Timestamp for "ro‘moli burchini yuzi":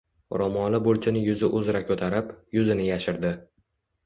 0.41-1.49